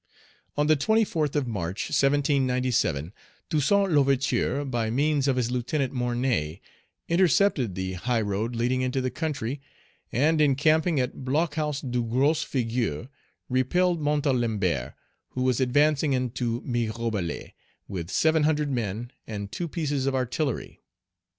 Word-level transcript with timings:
On 0.57 0.65
the 0.65 0.75
24th 0.75 1.35
of 1.35 1.47
March, 1.47 1.89
1797, 1.91 3.13
Toussaint 3.51 3.91
L'Ouverture, 3.93 4.65
by 4.65 4.89
means 4.89 5.27
of 5.27 5.35
his 5.35 5.51
lieutenant, 5.51 5.93
Morney, 5.93 6.59
intercepted 7.07 7.75
the 7.75 7.93
high 7.93 8.19
road 8.21 8.55
leading 8.55 8.81
into 8.81 8.99
the 8.99 9.11
country, 9.11 9.61
and, 10.11 10.41
encamping 10.41 10.99
at 10.99 11.23
Block 11.23 11.53
haus 11.53 11.81
du 11.81 12.03
Gros 12.03 12.43
Figuier, 12.43 13.09
repelled 13.47 14.01
Montalembert, 14.01 14.95
who 15.33 15.43
was 15.43 15.59
advancing 15.59 16.13
into 16.13 16.61
Mirebalais 16.61 17.53
with 17.87 18.09
seven 18.09 18.41
hundred 18.41 18.71
men 18.71 19.11
and 19.27 19.51
two 19.51 19.67
pieces 19.67 20.07
of 20.07 20.15
artillery. 20.15 20.79